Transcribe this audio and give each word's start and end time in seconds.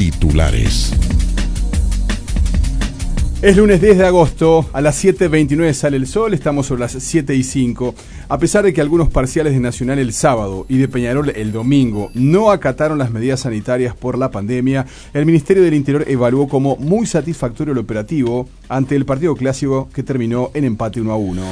Titulares. 0.00 0.94
Es 3.42 3.54
lunes 3.54 3.82
10 3.82 3.98
de 3.98 4.06
agosto, 4.06 4.64
a 4.72 4.80
las 4.80 5.04
7.29 5.04 5.74
sale 5.74 5.98
el 5.98 6.06
sol, 6.06 6.32
estamos 6.32 6.68
sobre 6.68 6.80
las 6.80 6.92
7 6.92 7.34
y 7.34 7.42
5. 7.42 7.94
A 8.30 8.38
pesar 8.38 8.64
de 8.64 8.72
que 8.72 8.80
algunos 8.80 9.10
parciales 9.10 9.52
de 9.52 9.60
Nacional 9.60 9.98
el 9.98 10.14
sábado 10.14 10.64
y 10.70 10.78
de 10.78 10.88
Peñarol 10.88 11.28
el 11.28 11.52
domingo 11.52 12.10
no 12.14 12.50
acataron 12.50 12.96
las 12.96 13.10
medidas 13.10 13.40
sanitarias 13.40 13.94
por 13.94 14.16
la 14.16 14.30
pandemia, 14.30 14.86
el 15.12 15.26
Ministerio 15.26 15.62
del 15.62 15.74
Interior 15.74 16.06
evaluó 16.08 16.48
como 16.48 16.76
muy 16.76 17.04
satisfactorio 17.04 17.72
el 17.72 17.78
operativo 17.78 18.48
ante 18.70 18.96
el 18.96 19.04
partido 19.04 19.36
clásico 19.36 19.90
que 19.92 20.02
terminó 20.02 20.50
en 20.54 20.64
empate 20.64 21.02
1 21.02 21.12
a 21.12 21.16
1. 21.16 21.42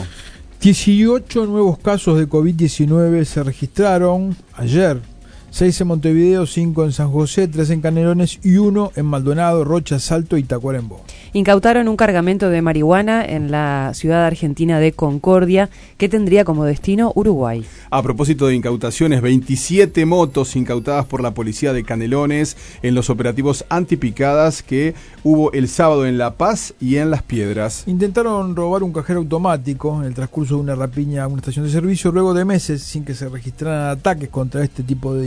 18 0.63 1.45
nuevos 1.45 1.79
casos 1.81 2.19
de 2.19 2.27
COVID-19 2.27 3.25
se 3.25 3.43
registraron 3.43 4.35
ayer 4.55 5.03
6 5.51 5.81
en 5.81 5.89
Montevideo, 5.89 6.47
5 6.47 6.85
en 6.85 6.93
San 6.93 7.11
José, 7.11 7.49
3 7.49 7.71
en 7.71 7.81
Canelones 7.81 8.39
y 8.43 8.59
1 8.59 8.93
en 8.97 9.07
Maldonado, 9.07 9.65
Rocha, 9.65 9.99
Salto 9.99 10.37
y 10.37 10.43
Tacuarembó. 10.43 11.03
Incautaron 11.33 11.89
un 11.89 11.97
cargamento 11.97 12.49
de 12.51 12.63
marihuana 12.63 13.25
en 13.25 13.51
la 13.51 13.93
ciudad 13.95 14.25
argentina 14.25 14.79
de 14.81 14.93
Concordia 14.93 15.69
que 15.97 16.09
tendría 16.09 16.45
como 16.45 16.65
destino 16.65 17.13
Uruguay. 17.15 17.65
A 17.91 18.03
propósito 18.03 18.47
de 18.47 18.55
incautaciones, 18.55 19.23
27 19.23 20.05
motos 20.07 20.57
incautadas 20.57 21.07
por 21.07 21.23
la 21.23 21.33
policía 21.33 21.73
de 21.73 21.85
Canelones 21.85 22.57
en 22.83 22.95
los 22.95 23.11
operativos 23.11 23.65
antipicadas 23.69 24.63
que 24.63 24.95
hubo 25.23 25.53
el 25.53 25.69
sábado 25.69 26.07
en 26.07 26.19
La 26.19 26.35
Paz 26.35 26.75
y 26.81 26.97
en 26.97 27.11
Las 27.11 27.23
Piedras. 27.23 27.85
Intentaron 27.87 28.55
robar 28.55 28.83
un 28.83 28.93
cajero 28.93 29.21
automático 29.21 29.99
en 30.01 30.07
el 30.07 30.15
transcurso 30.15 30.57
de 30.57 30.61
una 30.61 30.75
rapiña 30.75 31.25
a 31.25 31.29
una 31.29 31.39
estación 31.39 31.65
de 31.65 31.73
servicio 31.73 32.13
luego 32.13 32.35
de 32.35 32.45
meses 32.45 32.83
sin 32.83 33.05
que 33.05 33.15
se 33.15 33.29
registraran 33.29 33.91
ataques 33.91 34.29
contra 34.29 34.63
este 34.63 34.83
tipo 34.83 35.15
de 35.15 35.23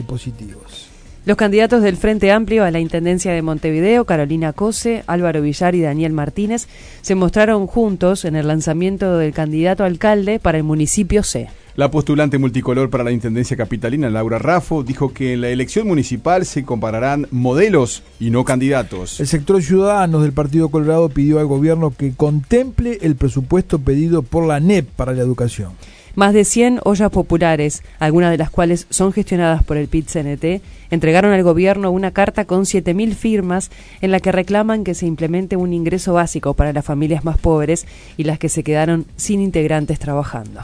Los 1.24 1.38
candidatos 1.38 1.84
del 1.84 1.98
Frente 1.98 2.32
Amplio 2.32 2.64
a 2.64 2.72
la 2.72 2.80
Intendencia 2.80 3.32
de 3.32 3.42
Montevideo, 3.44 4.06
Carolina 4.06 4.54
Cose, 4.54 5.04
Álvaro 5.06 5.42
Villar 5.42 5.76
y 5.76 5.82
Daniel 5.82 6.14
Martínez, 6.14 6.68
se 7.02 7.14
mostraron 7.14 7.68
juntos 7.68 8.26
en 8.26 8.36
el 8.36 8.48
lanzamiento 8.48 9.18
del 9.18 9.32
candidato 9.32 9.84
alcalde 9.84 10.40
para 10.40 10.58
el 10.58 10.64
municipio 10.64 11.22
C. 11.22 11.50
La 11.76 11.90
postulante 11.90 12.38
multicolor 12.38 12.90
para 12.90 13.04
la 13.06 13.12
Intendencia 13.12 13.56
Capitalina, 13.56 14.10
Laura 14.10 14.40
Raffo, 14.40 14.84
dijo 14.84 15.14
que 15.14 15.34
en 15.34 15.42
la 15.42 15.50
elección 15.50 15.88
municipal 15.88 16.46
se 16.46 16.66
compararán 16.66 17.28
modelos 17.32 18.04
y 18.20 18.30
no 18.30 18.44
candidatos. 18.44 19.20
El 19.22 19.28
sector 19.28 19.62
ciudadanos 19.62 20.24
del 20.24 20.34
Partido 20.34 20.70
Colorado 20.70 21.08
pidió 21.08 21.40
al 21.40 21.46
gobierno 21.46 21.94
que 21.96 22.14
contemple 22.14 22.98
el 23.02 23.16
presupuesto 23.16 23.80
pedido 23.80 24.22
por 24.22 24.46
la 24.46 24.60
NEP 24.60 24.90
para 24.90 25.14
la 25.14 25.22
educación. 25.22 25.72
Más 26.16 26.34
de 26.34 26.44
100 26.44 26.82
ollas 26.84 27.10
populares, 27.10 27.84
algunas 28.00 28.32
de 28.32 28.38
las 28.38 28.50
cuales 28.50 28.86
son 28.90 29.14
gestionadas 29.14 29.64
por 29.64 29.78
el 29.78 29.88
PIT-CNT, 29.88 30.62
entregaron 30.90 31.32
al 31.32 31.44
gobierno 31.44 31.90
una 31.90 32.12
carta 32.12 32.46
con 32.46 32.64
7.000 32.64 33.14
firmas 33.14 33.72
en 34.02 34.12
la 34.12 34.20
que 34.20 34.32
reclaman 34.32 34.84
que 34.84 34.94
se 34.94 35.06
implemente 35.06 35.56
un 35.56 35.74
ingreso 35.74 36.14
básico 36.14 36.54
para 36.54 36.74
las 36.74 36.84
familias 36.84 37.24
más 37.24 37.38
pobres 37.38 37.86
y 38.18 38.26
las 38.26 38.40
que 38.40 38.50
se 38.50 38.64
quedaron 38.64 39.06
sin 39.16 39.42
integrantes 39.42 40.00
trabajando. 40.00 40.62